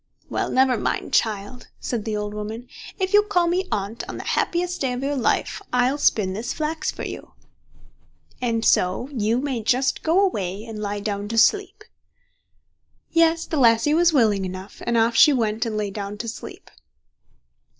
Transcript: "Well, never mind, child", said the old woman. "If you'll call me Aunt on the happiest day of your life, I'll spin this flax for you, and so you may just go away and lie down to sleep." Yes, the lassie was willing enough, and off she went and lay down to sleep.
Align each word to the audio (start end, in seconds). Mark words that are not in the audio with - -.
"Well, 0.31 0.49
never 0.49 0.79
mind, 0.79 1.13
child", 1.13 1.67
said 1.79 2.05
the 2.05 2.17
old 2.17 2.33
woman. 2.33 2.67
"If 2.97 3.13
you'll 3.13 3.25
call 3.25 3.45
me 3.45 3.67
Aunt 3.71 4.03
on 4.09 4.17
the 4.17 4.23
happiest 4.23 4.81
day 4.81 4.93
of 4.93 5.03
your 5.03 5.15
life, 5.15 5.61
I'll 5.71 5.99
spin 5.99 6.33
this 6.33 6.53
flax 6.53 6.89
for 6.89 7.03
you, 7.03 7.33
and 8.41 8.65
so 8.65 9.09
you 9.11 9.37
may 9.39 9.61
just 9.61 10.01
go 10.01 10.19
away 10.19 10.65
and 10.65 10.79
lie 10.81 11.01
down 11.01 11.27
to 11.27 11.37
sleep." 11.37 11.83
Yes, 13.11 13.45
the 13.45 13.57
lassie 13.57 13.93
was 13.93 14.11
willing 14.11 14.43
enough, 14.43 14.81
and 14.87 14.97
off 14.97 15.15
she 15.15 15.33
went 15.33 15.67
and 15.67 15.77
lay 15.77 15.91
down 15.91 16.17
to 16.17 16.27
sleep. 16.27 16.71